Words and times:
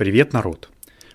Привет, 0.00 0.32
народ! 0.32 0.70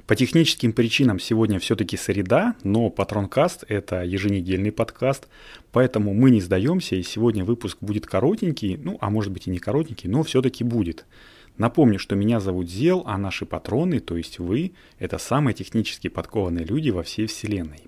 По 0.05 0.15
техническим 0.15 0.71
причинам 0.71 1.19
сегодня 1.19 1.57
все-таки 1.57 1.97
среда, 1.97 2.53
но 2.61 2.91
Патронкаст– 2.91 3.63
это 3.67 4.03
еженедельный 4.03 4.71
подкаст, 4.71 5.27
поэтому 5.71 6.13
мы 6.13 6.29
не 6.29 6.39
сдаемся, 6.39 6.95
и 6.95 7.01
сегодня 7.01 7.43
выпуск 7.43 7.79
будет 7.81 8.05
коротенький, 8.05 8.77
ну, 8.77 8.99
а 9.01 9.09
может 9.09 9.33
быть 9.33 9.47
и 9.47 9.49
не 9.49 9.57
коротенький, 9.57 10.07
но 10.07 10.21
все-таки 10.21 10.63
будет. 10.63 11.07
Напомню, 11.57 11.97
что 11.97 12.15
меня 12.15 12.39
зовут 12.39 12.69
Зел, 12.69 13.01
а 13.07 13.17
наши 13.17 13.47
патроны, 13.47 13.99
то 13.99 14.17
есть 14.17 14.37
вы, 14.37 14.73
это 14.99 15.17
самые 15.17 15.55
технически 15.55 16.07
подкованные 16.07 16.63
люди 16.63 16.91
во 16.91 17.01
всей 17.01 17.25
вселенной. 17.25 17.81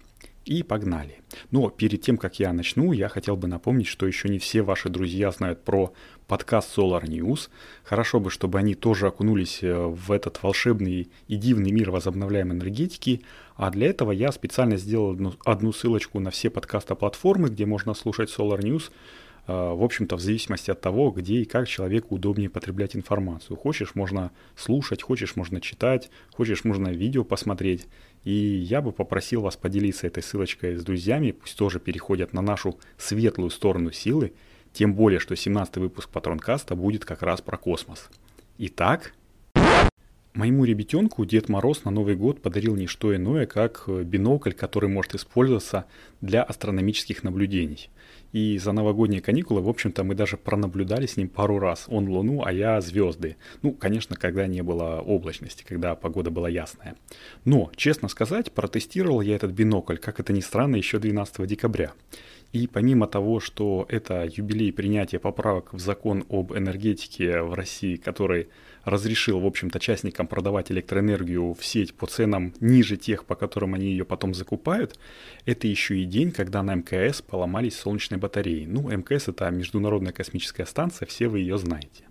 И 0.47 0.63
погнали. 0.63 1.19
Но 1.51 1.69
перед 1.69 2.01
тем, 2.01 2.17
как 2.17 2.39
я 2.39 2.53
начну, 2.53 2.93
я 2.93 3.09
хотел 3.09 3.35
бы 3.35 3.49
напомнить, 3.49 3.87
что 3.87 4.07
еще 4.07 4.29
не 4.29 4.39
все 4.39 4.61
ваши 4.61 4.87
друзья 4.87 5.29
знают 5.31 5.65
про 5.65 5.91
подкаст 6.25 6.77
Solar 6.77 7.03
News. 7.03 7.49
Хорошо 7.83 8.21
бы, 8.21 8.31
чтобы 8.31 8.57
они 8.57 8.73
тоже 8.73 9.07
окунулись 9.07 9.59
э, 9.61 9.75
в 9.75 10.09
этот 10.09 10.41
волшебный 10.41 11.11
и 11.27 11.35
дивный 11.35 11.71
мир 11.71 11.91
возобновляемой 11.91 12.55
энергетики. 12.55 13.23
А 13.57 13.69
для 13.71 13.87
этого 13.87 14.13
я 14.13 14.31
специально 14.31 14.77
сделал 14.77 15.11
одну, 15.11 15.33
одну 15.43 15.73
ссылочку 15.73 16.21
на 16.21 16.31
все 16.31 16.49
подкаста-платформы, 16.49 17.49
где 17.49 17.65
можно 17.65 17.93
слушать 17.93 18.33
Solar 18.33 18.59
News. 18.59 18.89
Э, 19.47 19.73
в 19.73 19.83
общем-то, 19.83 20.17
в 20.17 20.19
зависимости 20.19 20.69
от 20.69 20.81
того, 20.81 21.11
где 21.11 21.37
и 21.37 21.45
как 21.45 21.67
человеку 21.67 22.15
удобнее 22.15 22.49
потреблять 22.49 22.95
информацию. 22.95 23.55
Хочешь, 23.55 23.95
можно 23.95 24.31
слушать, 24.55 25.01
хочешь, 25.01 25.35
можно 25.35 25.61
читать, 25.61 26.09
хочешь, 26.33 26.63
можно 26.63 26.89
видео 26.89 27.23
посмотреть. 27.23 27.87
И 28.23 28.31
я 28.31 28.81
бы 28.81 28.91
попросил 28.91 29.41
вас 29.41 29.55
поделиться 29.55 30.05
этой 30.05 30.21
ссылочкой 30.21 30.75
с 30.75 30.83
друзьями, 30.83 31.31
пусть 31.31 31.57
тоже 31.57 31.79
переходят 31.79 32.33
на 32.33 32.41
нашу 32.41 32.77
светлую 32.97 33.49
сторону 33.49 33.91
силы, 33.91 34.33
тем 34.73 34.93
более, 34.93 35.19
что 35.19 35.35
17 35.35 35.77
выпуск 35.77 36.09
Патронкаста 36.09 36.75
будет 36.75 37.05
как 37.05 37.23
раз 37.23 37.41
про 37.41 37.57
космос. 37.57 38.09
Итак, 38.57 39.13
Моему 40.37 40.65
ребятенку 40.65 41.25
Дед 41.25 41.49
Мороз 41.49 41.83
на 41.83 41.89
Новый 41.89 42.15
год 42.15 42.43
подарил 42.43 42.75
не 42.75 42.85
что 42.85 43.15
иное, 43.15 43.47
как 43.47 43.85
бинокль, 43.87 44.51
который 44.51 44.87
может 44.87 45.15
использоваться 45.15 45.85
для 46.21 46.43
астрономических 46.43 47.23
наблюдений. 47.23 47.89
И 48.33 48.59
за 48.59 48.71
новогодние 48.71 49.19
каникулы, 49.19 49.61
в 49.61 49.67
общем-то, 49.67 50.03
мы 50.03 50.13
даже 50.13 50.37
пронаблюдали 50.37 51.07
с 51.07 51.17
ним 51.17 51.27
пару 51.27 51.57
раз. 51.57 51.85
Он 51.87 52.07
Луну, 52.07 52.43
а 52.45 52.53
я 52.53 52.79
звезды. 52.81 53.35
Ну, 53.63 53.71
конечно, 53.71 54.15
когда 54.15 54.45
не 54.45 54.61
было 54.61 55.01
облачности, 55.01 55.65
когда 55.67 55.95
погода 55.95 56.29
была 56.29 56.49
ясная. 56.49 56.95
Но, 57.43 57.71
честно 57.75 58.07
сказать, 58.07 58.51
протестировал 58.51 59.21
я 59.21 59.35
этот 59.35 59.53
бинокль, 59.53 59.97
как 59.97 60.19
это 60.19 60.33
ни 60.33 60.41
странно, 60.41 60.75
еще 60.75 60.99
12 60.99 61.47
декабря. 61.47 61.93
И 62.53 62.65
помимо 62.67 63.07
того, 63.07 63.39
что 63.39 63.85
это 63.89 64.23
юбилей 64.25 64.71
принятия 64.71 65.19
поправок 65.19 65.73
в 65.73 65.79
закон 65.79 66.25
об 66.29 66.53
энергетике 66.53 67.41
в 67.41 67.53
России, 67.53 67.97
который 67.97 68.47
разрешил, 68.85 69.39
в 69.39 69.45
общем-то, 69.45 69.79
частникам 69.79 70.27
продавать 70.27 70.71
электроэнергию 70.71 71.53
в 71.53 71.65
сеть 71.65 71.93
по 71.93 72.07
ценам 72.07 72.53
ниже 72.61 72.95
тех, 72.95 73.25
по 73.25 73.35
которым 73.35 73.73
они 73.73 73.87
ее 73.87 74.05
потом 74.05 74.33
закупают, 74.33 74.97
это 75.45 75.67
еще 75.67 75.97
и 75.99 76.05
день, 76.05 76.31
когда 76.31 76.63
на 76.63 76.75
МКС 76.75 77.21
поломались 77.21 77.77
солнечные 77.77 78.17
батареи. 78.17 78.65
Ну, 78.65 78.89
МКС 78.89 79.27
это 79.27 79.49
Международная 79.49 80.13
космическая 80.13 80.65
станция, 80.65 81.05
все 81.05 81.27
вы 81.27 81.39
ее 81.39 81.57
знаете. 81.57 82.06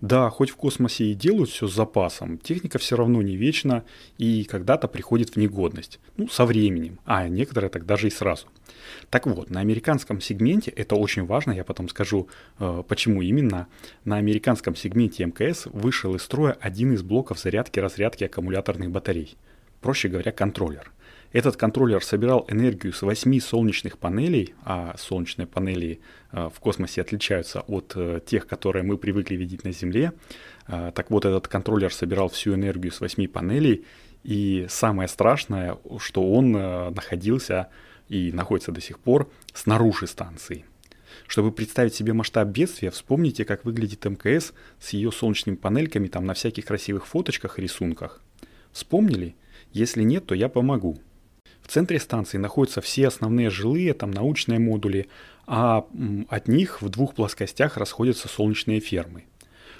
Да, 0.00 0.30
хоть 0.30 0.50
в 0.50 0.56
космосе 0.56 1.04
и 1.04 1.14
делают 1.14 1.50
все 1.50 1.66
с 1.68 1.74
запасом, 1.74 2.38
техника 2.38 2.78
все 2.78 2.96
равно 2.96 3.22
не 3.22 3.36
вечна 3.36 3.84
и 4.18 4.44
когда-то 4.44 4.88
приходит 4.88 5.30
в 5.30 5.36
негодность. 5.36 6.00
Ну, 6.16 6.28
со 6.28 6.44
временем, 6.44 6.98
а 7.04 7.28
некоторые 7.28 7.70
так 7.70 7.86
даже 7.86 8.08
и 8.08 8.10
сразу. 8.10 8.46
Так 9.10 9.26
вот, 9.26 9.50
на 9.50 9.60
американском 9.60 10.20
сегменте, 10.20 10.70
это 10.70 10.96
очень 10.96 11.24
важно, 11.24 11.52
я 11.52 11.64
потом 11.64 11.88
скажу, 11.88 12.28
э, 12.58 12.82
почему 12.88 13.22
именно, 13.22 13.68
на 14.04 14.16
американском 14.16 14.74
сегменте 14.74 15.24
МКС 15.24 15.66
вышел 15.66 16.14
из 16.14 16.22
строя 16.22 16.56
один 16.60 16.92
из 16.92 17.02
блоков 17.02 17.38
зарядки-разрядки 17.38 18.24
аккумуляторных 18.24 18.90
батарей. 18.90 19.36
Проще 19.80 20.08
говоря, 20.08 20.32
контроллер– 20.32 20.90
этот 21.32 21.56
контроллер 21.56 22.04
собирал 22.04 22.44
энергию 22.48 22.92
с 22.92 23.00
8 23.02 23.40
солнечных 23.40 23.98
панелей, 23.98 24.54
а 24.64 24.94
солнечные 24.98 25.46
панели 25.46 26.00
э, 26.30 26.50
в 26.54 26.60
космосе 26.60 27.00
отличаются 27.00 27.62
от 27.62 27.94
э, 27.96 28.20
тех, 28.24 28.46
которые 28.46 28.82
мы 28.82 28.98
привыкли 28.98 29.36
видеть 29.36 29.64
на 29.64 29.72
Земле. 29.72 30.12
Э, 30.68 30.92
так 30.94 31.10
вот, 31.10 31.24
этот 31.24 31.48
контроллер 31.48 31.92
собирал 31.92 32.28
всю 32.28 32.54
энергию 32.54 32.92
с 32.92 33.00
8 33.00 33.28
панелей, 33.28 33.86
и 34.24 34.66
самое 34.68 35.08
страшное, 35.08 35.78
что 35.98 36.30
он 36.30 36.52
находился 36.52 37.68
и 38.08 38.30
находится 38.30 38.70
до 38.70 38.80
сих 38.80 39.00
пор 39.00 39.28
снаружи 39.52 40.06
станции. 40.06 40.64
Чтобы 41.26 41.50
представить 41.50 41.94
себе 41.94 42.12
масштаб 42.12 42.46
бедствия, 42.48 42.90
вспомните, 42.90 43.44
как 43.44 43.64
выглядит 43.64 44.04
МКС 44.04 44.52
с 44.78 44.90
ее 44.90 45.10
солнечными 45.10 45.56
панельками 45.56 46.06
там 46.06 46.24
на 46.24 46.34
всяких 46.34 46.66
красивых 46.66 47.06
фоточках 47.06 47.58
и 47.58 47.62
рисунках. 47.62 48.22
Вспомнили? 48.70 49.34
Если 49.72 50.02
нет, 50.02 50.26
то 50.26 50.36
я 50.36 50.48
помогу. 50.48 51.00
Центре 51.72 51.98
станции 51.98 52.36
находятся 52.36 52.82
все 52.82 53.08
основные 53.08 53.48
жилые, 53.48 53.94
там 53.94 54.10
научные 54.10 54.58
модули, 54.58 55.08
а 55.46 55.86
от 56.28 56.46
них 56.46 56.82
в 56.82 56.90
двух 56.90 57.14
плоскостях 57.14 57.78
расходятся 57.78 58.28
солнечные 58.28 58.78
фермы. 58.80 59.24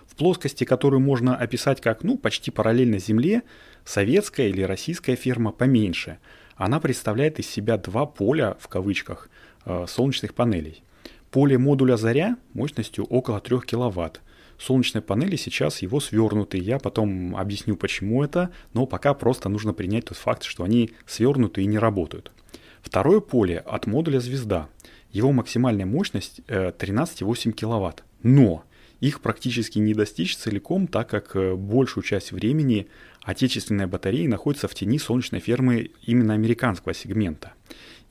В 0.07 0.17
плоскости, 0.17 0.65
которую 0.65 1.01
можно 1.01 1.37
описать 1.37 1.83
как 1.83 2.03
ну, 2.03 2.17
почти 2.17 2.51
параллельно 2.51 2.99
Земле, 2.99 3.43
советская 3.85 4.49
или 4.49 4.63
российская 4.63 5.17
ферма 5.17 5.53
поменьше. 5.53 6.17
Она 6.57 6.81
представляет 6.81 7.39
из 7.39 7.47
себя 7.47 7.77
два 7.77 8.07
поля, 8.07 8.57
в 8.59 8.69
кавычках, 8.69 9.29
э, 9.67 9.85
солнечных 9.87 10.33
панелей. 10.33 10.83
Поле 11.31 11.59
модуля 11.59 11.99
«Заря» 11.99 12.39
мощностью 12.55 13.05
около 13.05 13.39
3 13.39 13.59
кВт– 13.59 14.23
солнечной 14.63 15.03
панели 15.03 15.37
сейчас 15.37 15.83
его 15.83 16.01
свернуты. 16.01 16.59
Я 16.59 16.79
потом 16.79 17.37
объясню, 17.37 17.77
почему 17.77 18.23
это, 18.23 18.51
но 18.73 18.87
пока 18.87 19.15
просто 19.15 19.49
нужно 19.49 19.73
принять 19.73 20.07
тот 20.07 20.17
факт, 20.17 20.45
что 20.45 20.65
они 20.65 20.93
свернуты 21.07 21.63
и 21.63 21.67
не 21.67 21.79
работают. 21.79 22.33
Второе 22.83 23.21
поле 23.21 23.59
от 23.59 23.87
модуля 23.87 24.21
«Звезда». 24.21 24.69
Его 25.11 25.33
максимальная 25.33 25.87
мощность 25.87 26.41
13,8 26.49 27.51
э, 27.51 27.53
кВт. 27.53 28.05
Но 28.23 28.65
их 29.01 29.21
практически 29.21 29.79
не 29.79 29.95
достичь 29.95 30.37
целиком, 30.37 30.87
так 30.87 31.09
как 31.09 31.37
э, 31.37 31.55
большую 31.55 32.05
часть 32.05 32.33
времени 32.33 32.89
отечественные 33.23 33.87
батареи 33.87 34.27
находятся 34.27 34.69
в 34.69 34.75
тени 34.75 34.99
солнечной 34.99 35.41
фермы 35.41 35.91
именно 36.03 36.35
американского 36.35 36.95
сегмента. 36.95 37.52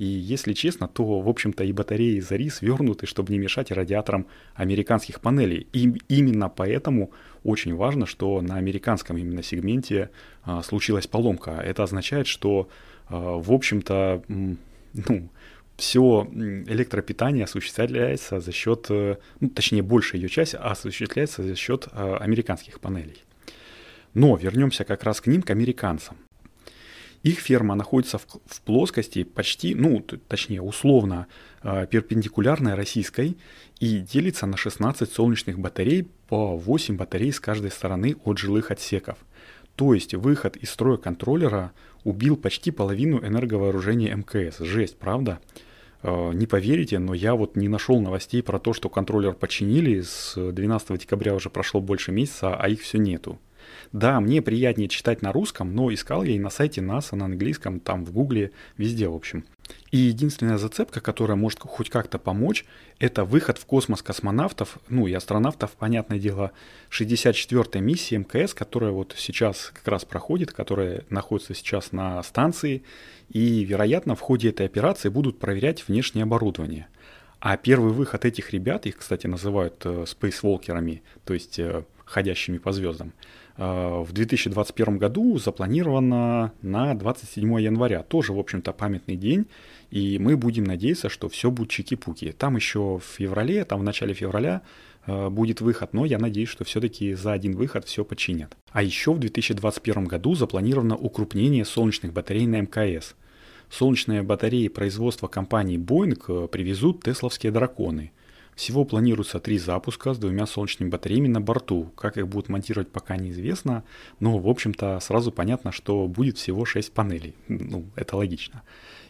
И 0.02 0.06
если 0.06 0.54
честно, 0.54 0.88
то, 0.88 1.20
в 1.20 1.30
общем-то, 1.30 1.64
и 1.64 1.72
батареи 1.72 2.20
Зари 2.22 2.50
свернуты, 2.50 3.06
чтобы 3.06 3.32
не 3.32 3.38
мешать 3.38 3.70
радиаторам 3.70 4.26
американских 4.56 5.22
панелей. 5.22 5.68
И 5.74 5.94
именно 6.08 6.50
поэтому 6.50 7.12
очень 7.44 7.76
важно, 7.76 8.08
что 8.08 8.42
на 8.42 8.56
американском 8.56 9.18
именно 9.18 9.44
сегменте 9.44 10.10
а, 10.42 10.64
случилась 10.64 11.06
поломка. 11.06 11.52
Это 11.52 11.84
означает, 11.84 12.26
что, 12.26 12.68
а, 13.10 13.38
в 13.38 13.52
общем-то, 13.52 14.24
ну, 14.28 15.30
все 15.78 16.28
электропитание 16.34 17.44
осуществляется 17.44 18.40
за 18.40 18.52
счет, 18.52 18.88
э, 18.90 19.18
ну, 19.40 19.50
точнее, 19.50 19.84
большая 19.84 20.20
ее 20.20 20.30
часть 20.30 20.56
осуществляется 20.56 21.44
за 21.44 21.56
счет 21.56 21.88
э, 21.92 22.16
американских 22.20 22.80
панелей. 22.80 23.24
Но 24.16 24.36
вернемся 24.36 24.84
как 24.84 25.04
раз 25.04 25.22
к 25.22 25.28
ним, 25.28 25.44
к 25.44 25.52
американцам. 25.52 26.18
Их 27.24 27.40
ферма 27.40 27.76
находится 27.76 28.18
в, 28.18 28.26
в 28.46 28.62
плоскости 28.62 29.24
почти, 29.24 29.76
ну, 29.76 30.00
точнее, 30.28 30.62
условно 30.62 31.28
э, 31.62 31.86
перпендикулярной 31.90 32.74
российской 32.74 33.38
и 33.80 34.00
делится 34.00 34.48
на 34.48 34.58
16 34.58 35.12
солнечных 35.12 35.60
батарей 35.60 36.08
по 36.28 36.58
8 36.58 36.98
батарей 36.98 37.32
с 37.32 37.40
каждой 37.40 37.72
стороны 37.72 38.16
от 38.24 38.40
жилых 38.40 38.72
отсеков. 38.72 39.20
То 39.76 39.94
есть 39.94 40.16
выход 40.16 40.58
из 40.58 40.72
строя 40.72 40.98
контроллера 40.98 41.72
убил 42.04 42.38
почти 42.38 42.72
половину 42.72 43.24
энерговооружения 43.24 44.16
МКС. 44.16 44.60
Жесть, 44.60 44.98
правда? 44.98 45.40
Э, 46.02 46.32
не 46.34 46.48
поверите, 46.48 46.98
но 46.98 47.14
я 47.14 47.36
вот 47.36 47.56
не 47.56 47.68
нашел 47.68 48.00
новостей 48.00 48.42
про 48.42 48.58
то, 48.58 48.74
что 48.74 48.90
контроллер 48.90 49.34
починили. 49.34 50.02
С 50.02 50.36
12 50.36 51.00
декабря 51.00 51.36
уже 51.36 51.52
прошло 51.52 51.82
больше 51.82 52.12
месяца, 52.12 52.56
а 52.56 52.68
их 52.68 52.82
все 52.82 52.98
нету. 52.98 53.40
Да, 53.92 54.20
мне 54.20 54.42
приятнее 54.42 54.88
читать 54.88 55.22
на 55.22 55.32
русском, 55.32 55.74
но 55.76 55.94
искал 55.94 56.24
я 56.24 56.36
и 56.36 56.40
на 56.40 56.50
сайте 56.50 56.82
НАСА, 56.82 57.16
на 57.16 57.26
английском, 57.26 57.80
там 57.80 58.06
в 58.06 58.12
Гугле, 58.12 58.52
везде, 58.78 59.08
в 59.08 59.16
общем. 59.16 59.46
И 59.92 59.98
единственная 59.98 60.58
зацепка, 60.58 61.02
которая 61.02 61.36
может 61.36 61.60
хоть 61.60 61.90
как-то 61.90 62.18
помочь, 62.18 62.66
это 63.00 63.26
выход 63.26 63.58
в 63.58 63.66
космос 63.66 64.02
космонавтов, 64.02 64.78
ну 64.90 65.08
и 65.08 65.14
астронавтов, 65.14 65.72
понятное 65.72 66.20
дело, 66.20 66.52
64-й 66.90 67.82
миссии 67.82 68.16
МКС, 68.16 68.54
которая 68.54 68.92
вот 68.92 69.14
сейчас 69.18 69.72
как 69.74 69.88
раз 69.88 70.06
проходит, 70.06 70.52
которая 70.52 71.04
находится 71.10 71.54
сейчас 71.54 71.92
на 71.92 72.22
станции, 72.24 72.84
и, 73.30 73.64
вероятно, 73.64 74.16
в 74.16 74.22
ходе 74.22 74.50
этой 74.50 74.66
операции 74.66 75.10
будут 75.10 75.40
проверять 75.40 75.88
внешнее 75.88 76.24
оборудование. 76.24 76.88
А 77.40 77.58
первый 77.58 77.92
выход 77.92 78.24
этих 78.24 78.52
ребят, 78.52 78.86
их, 78.86 78.98
кстати, 78.98 79.26
называют 79.26 79.82
э, 79.84 80.06
спейсволкерами, 80.08 81.02
то 81.26 81.34
есть 81.34 81.58
э, 81.58 81.84
ходящими 82.12 82.58
по 82.58 82.72
звездам. 82.72 83.14
В 83.58 84.08
2021 84.12 84.98
году 84.98 85.38
запланировано 85.38 86.54
на 86.62 86.94
27 86.96 87.62
января. 87.62 88.02
Тоже, 88.02 88.34
в 88.34 88.40
общем-то, 88.40 88.72
памятный 88.72 89.16
день. 89.16 89.46
И 89.92 90.18
мы 90.20 90.38
будем 90.38 90.64
надеяться, 90.64 91.10
что 91.10 91.28
все 91.30 91.52
будет 91.52 91.70
чики-пуки. 91.70 92.32
Там 92.32 92.56
еще 92.56 92.98
в 92.98 93.04
феврале, 93.04 93.66
там 93.66 93.82
в 93.82 93.84
начале 93.84 94.14
февраля 94.14 94.62
Э, 95.08 95.30
будет 95.30 95.62
выход, 95.62 95.94
но 95.94 96.06
я 96.06 96.20
надеюсь, 96.20 96.50
что 96.50 96.64
все-таки 96.64 97.14
за 97.14 97.34
один 97.34 97.56
выход 97.56 97.86
все 97.86 98.06
починят. 98.06 98.56
А 98.72 98.84
еще 98.84 99.14
в 99.14 99.20
2021 99.20 100.06
году 100.06 100.36
запланировано 100.36 100.96
укрупнение 100.96 101.66
солнечных 101.66 102.14
батарей 102.14 102.46
на 102.46 102.62
МКС. 102.62 103.16
Солнечные 103.70 104.22
батареи 104.22 104.68
производства 104.68 105.28
компании 105.28 105.78
Boeing 105.78 106.22
э, 106.28 106.48
привезут 106.48 107.04
тесловские 107.04 107.52
драконы. 107.52 108.12
Всего 108.62 108.86
планируется 108.86 109.40
три 109.40 109.58
запуска 109.58 110.14
с 110.14 110.20
двумя 110.20 110.46
солнечными 110.46 110.92
батареями 110.92 111.28
на 111.28 111.42
борту. 111.42 111.92
Как 111.96 112.20
их 112.20 112.28
будут 112.28 112.48
монтировать, 112.48 112.92
пока 112.92 113.18
неизвестно, 113.18 113.84
но, 114.20 114.38
в 114.38 114.48
общем-то, 114.48 115.00
сразу 115.00 115.32
понятно, 115.32 115.72
что 115.72 116.08
будет 116.08 116.38
всего 116.38 116.64
6 116.64 116.94
панелей. 116.94 117.34
Ну, 117.48 117.86
это 117.96 118.18
логично. 118.18 118.62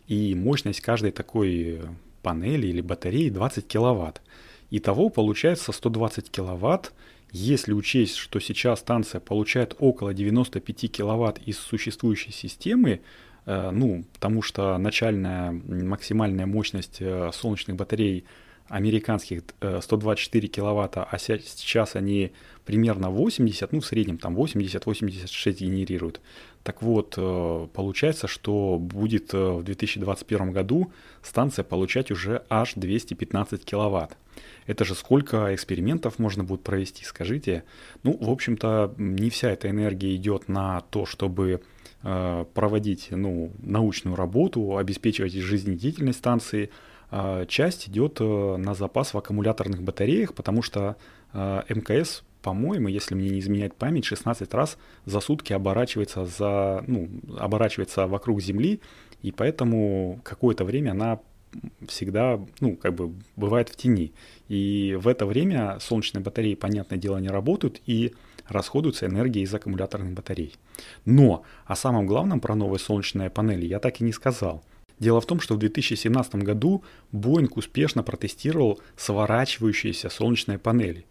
И 0.07 0.36
мощность 0.36 0.80
каждой 0.80 1.12
такой 1.12 1.81
панели 2.21 2.68
или 2.68 2.80
батареи 2.80 3.27
20 3.27 3.68
киловатт. 3.68 4.21
Итого 4.69 5.09
получается 5.09 5.74
120 5.74 6.31
киловатт. 6.31 6.94
Если 7.33 7.74
учесть, 7.74 8.15
что 8.15 8.39
сейчас 8.39 8.80
станция 8.80 9.19
получает 9.19 9.75
около 9.80 10.13
95 10.13 10.89
киловатт 10.89 11.39
из 11.39 11.57
существующей 11.57 12.31
системы, 12.31 13.01
э, 13.45 13.71
ну, 13.71 14.06
потому 14.13 14.44
что 14.44 14.77
начальная 14.77 15.51
максимальная 15.51 16.45
мощность 16.45 17.01
э, 17.01 17.31
солнечных 17.33 17.75
батарей 17.75 18.24
американских 18.72 19.44
124 19.82 20.48
э, 20.48 20.52
киловатта, 20.52 21.08
а 21.10 21.18
сейчас 21.20 21.96
они 21.96 22.32
примерно 22.66 23.10
80, 23.10 23.72
ну 23.72 23.80
в 23.80 23.86
среднем 23.86 24.18
там 24.18 24.38
80-86 24.38 25.52
генерируют. 25.52 26.22
Так 26.64 26.84
вот, 26.84 27.16
получается, 27.74 28.28
что 28.28 28.78
будет 28.80 29.34
в 29.34 29.64
2021 29.64 30.52
году 30.52 30.92
станция 31.24 31.64
получать 31.64 32.12
уже 32.12 32.44
аж 32.50 32.74
215 32.76 33.66
киловатт. 33.66 34.16
Это 34.68 34.86
же 34.86 34.96
сколько 34.96 35.54
экспериментов 35.54 36.20
можно 36.20 36.44
будет 36.44 36.62
провести, 36.62 37.04
скажите. 37.04 37.64
Ну, 38.04 38.18
в 38.20 38.30
общем-то, 38.30 38.94
не 38.98 39.30
вся 39.30 39.50
эта 39.50 39.70
энергия 39.70 40.16
идет 40.16 40.48
на 40.48 40.82
то, 40.82 41.06
чтобы 41.06 41.62
э, 42.04 42.46
проводить 42.54 43.08
ну, 43.12 43.52
научную 43.62 44.16
работу, 44.16 44.78
обеспечивать 44.78 45.34
жизнедеятельность 45.34 46.20
станции. 46.20 46.70
Э, 47.12 47.46
часть 47.48 47.90
идет 47.90 48.18
э, 48.19 48.56
на 48.58 48.74
запас 48.74 49.13
в 49.13 49.18
аккумуляторных 49.18 49.84
батареях, 49.84 50.34
потому 50.34 50.62
что 50.62 50.96
э, 51.34 51.62
МКС 51.69 52.24
по-моему, 52.42 52.88
если 52.88 53.13
мне 53.13 53.30
не 53.30 53.40
изменяет 53.40 53.75
память, 53.75 54.06
16 54.06 54.52
раз 54.54 54.78
за 55.06 55.19
сутки 55.19 55.54
оборачивается, 55.54 56.25
за, 56.25 56.84
ну, 56.88 57.08
оборачивается 57.38 58.08
вокруг 58.08 58.42
Земли, 58.42 58.81
и 59.22 59.31
поэтому 59.31 60.19
какое-то 60.24 60.66
время 60.66 60.92
она 60.92 61.19
всегда, 61.88 62.40
ну, 62.60 62.75
как 62.75 62.96
бы 62.96 63.13
бывает 63.36 63.69
в 63.69 63.75
тени. 63.75 64.13
И 64.48 64.98
в 65.00 65.08
это 65.08 65.25
время 65.25 65.78
солнечные 65.80 66.24
батареи, 66.24 66.56
понятное 66.56 66.98
дело, 66.98 67.18
не 67.18 67.30
работают 67.30 67.81
и 67.86 68.13
расходуется 68.48 69.06
энергия 69.06 69.42
из 69.42 69.54
аккумуляторных 69.54 70.13
батарей. 70.13 70.56
Но 71.06 71.44
о 71.66 71.75
самом 71.75 72.06
главном 72.06 72.40
про 72.40 72.56
новые 72.56 72.80
солнечные 72.80 73.30
панели 73.30 73.66
я 73.66 73.80
так 73.80 74.02
и 74.02 74.04
не 74.04 74.13
сказал. 74.13 74.63
Дело 75.01 75.19
в 75.19 75.25
том, 75.25 75.39
что 75.39 75.56
в 75.56 75.57
2017 75.57 76.36
году 76.36 76.83
Boeing 77.12 77.51
успешно 77.56 78.03
протестировал 78.03 78.80
сворачивающиеся 78.95 80.09
солнечные 80.09 80.59
панели. 80.59 81.06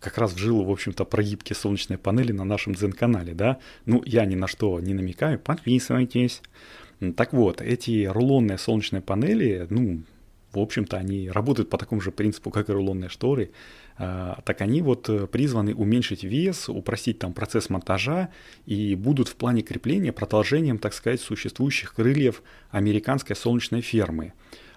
Как 0.00 0.16
раз 0.16 0.32
в 0.32 0.38
жилу, 0.38 0.64
в 0.64 0.70
общем-то, 0.70 1.04
про 1.04 1.22
гибкие 1.22 1.54
солнечные 1.54 1.98
панели 1.98 2.32
на 2.32 2.44
нашем 2.44 2.74
Zen-канале, 2.74 3.34
да? 3.34 3.58
Ну, 3.84 4.02
я 4.06 4.24
ни 4.24 4.34
на 4.34 4.46
что 4.46 4.80
не 4.80 4.94
намекаю, 4.94 5.38
подписывайтесь. 5.38 6.40
Так 7.16 7.34
вот, 7.34 7.60
эти 7.60 8.06
рулонные 8.06 8.56
солнечные 8.56 9.02
панели, 9.02 9.66
ну, 9.68 10.00
в 10.60 10.62
общем-то, 10.62 10.96
они 10.96 11.30
работают 11.30 11.70
по 11.70 11.78
такому 11.78 12.00
же 12.00 12.12
принципу, 12.12 12.50
как 12.50 12.68
и 12.68 12.72
рулонные 12.72 13.08
шторы. 13.08 13.50
А, 13.96 14.40
так 14.44 14.60
они 14.60 14.82
вот 14.82 15.08
э, 15.08 15.26
призваны 15.26 15.74
уменьшить 15.74 16.24
вес, 16.24 16.68
упростить 16.68 17.20
там 17.20 17.32
процесс 17.32 17.70
монтажа 17.70 18.30
и 18.66 18.96
будут 18.96 19.28
в 19.28 19.36
плане 19.36 19.62
крепления 19.62 20.12
продолжением, 20.12 20.78
так 20.78 20.94
сказать, 20.94 21.20
существующих 21.20 21.94
крыльев 21.94 22.42
американской 22.70 23.36
солнечной 23.36 23.82
фермы. 23.82 24.32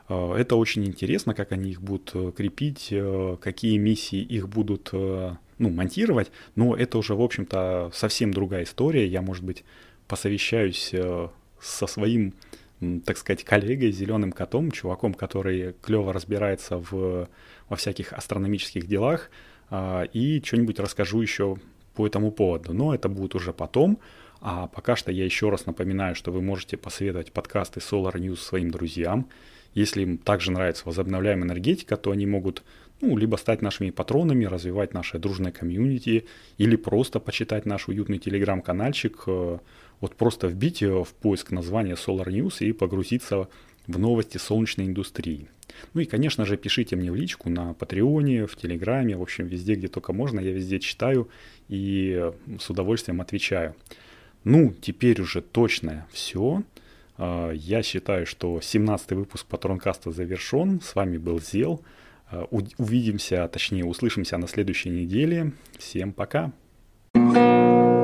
А, 0.08 0.36
это 0.36 0.56
очень 0.56 0.86
интересно, 0.86 1.34
как 1.34 1.52
они 1.52 1.72
их 1.72 1.82
будут 1.82 2.12
э, 2.14 2.32
крепить, 2.36 2.90
э, 2.92 3.38
какие 3.42 3.78
миссии 3.78 4.22
их 4.22 4.48
будут 4.50 4.92
ну, 4.92 5.72
монтировать, 5.72 6.32
но 6.56 6.76
это 6.76 7.00
уже, 7.00 7.16
в 7.16 7.22
общем-то, 7.22 7.90
совсем 7.94 8.32
другая 8.32 8.64
история. 8.64 9.08
Я, 9.08 9.24
может 9.24 9.44
быть, 9.44 9.64
посовещаюсь 10.08 10.94
со 11.60 11.88
своим, 11.88 12.36
так 13.06 13.18
сказать, 13.18 13.44
коллегой, 13.44 13.92
зеленым 13.92 14.32
котом, 14.32 14.72
чуваком, 14.72 15.14
который 15.14 15.74
клево 15.82 16.14
разбирается 16.14 16.78
в, 16.78 17.28
во 17.70 17.76
всяких 17.76 18.14
астрономических 18.14 18.88
делах, 18.88 19.32
а, 19.70 20.04
и 20.04 20.42
что-нибудь 20.44 20.80
расскажу 20.80 21.22
еще 21.22 21.58
по 21.96 22.06
этому 22.06 22.32
поводу. 22.32 22.74
Но 22.74 22.94
это 22.94 23.10
будет 23.10 23.36
уже 23.36 23.54
потом. 23.54 24.00
А 24.40 24.68
пока 24.68 24.96
что 24.96 25.12
я 25.12 25.26
еще 25.26 25.50
раз 25.50 25.66
напоминаю, 25.66 26.14
что 26.16 26.32
вы 26.32 26.42
можете 26.42 26.78
посоветовать 26.78 27.32
подкасты 27.32 27.80
Solar 27.80 28.14
News 28.14 28.38
своим 28.38 28.70
друзьям. 28.70 29.28
Если 29.74 30.04
им 30.04 30.18
также 30.18 30.52
нравится 30.52 30.84
возобновляемая 30.86 31.46
энергетика, 31.46 31.98
то 31.98 32.12
они 32.12 32.28
могут 32.28 32.64
ну, 33.02 33.18
либо 33.18 33.36
стать 33.36 33.62
нашими 33.62 33.92
патронами, 33.92 34.46
развивать 34.46 34.94
наше 34.94 35.20
дружное 35.20 35.52
комьюнити, 35.52 36.26
или 36.58 36.76
просто 36.76 37.20
почитать 37.20 37.66
наш 37.66 37.88
уютный 37.88 38.18
телеграм-канальчик, 38.18 39.24
э, 39.28 39.60
вот 40.02 40.16
просто 40.16 40.48
вбить 40.48 40.82
в 40.82 41.08
поиск 41.22 41.52
название 41.52 41.96
Solar 41.96 42.28
News 42.28 42.66
и 42.66 42.72
погрузиться 42.72 43.50
в 43.88 43.98
новости 44.00 44.38
солнечной 44.38 44.88
индустрии. 44.88 45.48
Ну 45.94 46.02
и, 46.02 46.06
конечно 46.06 46.46
же, 46.46 46.58
пишите 46.58 46.96
мне 46.96 47.12
в 47.12 47.16
личку 47.16 47.50
на 47.50 47.74
Патреоне, 47.74 48.46
в 48.46 48.56
Телеграме, 48.56 49.16
в 49.16 49.22
общем, 49.22 49.48
везде, 49.48 49.76
где 49.76 49.88
только 49.88 50.14
можно, 50.14 50.40
я 50.40 50.52
везде 50.52 50.80
читаю 50.80 51.30
и 51.68 52.32
с 52.60 52.70
удовольствием 52.70 53.22
отвечаю. 53.22 53.76
Ну, 54.44 54.74
теперь 54.80 55.22
уже 55.22 55.42
точно 55.42 56.08
все. 56.12 56.64
Я 57.18 57.84
считаю, 57.84 58.26
что 58.26 58.62
17 58.62 59.12
выпуск 59.12 59.46
Патронкаста 59.48 60.12
завершен. 60.12 60.80
С 60.82 60.96
вами 60.96 61.18
был 61.18 61.42
Зел. 61.42 61.82
А, 62.30 62.44
увидимся, 62.52 63.48
точнее, 63.48 63.86
услышимся 63.86 64.38
на 64.38 64.48
следующей 64.48 64.90
неделе. 64.90 65.54
Всем 65.78 66.14
пока! 66.14 66.52
thank 67.14 67.36
you 67.36 67.97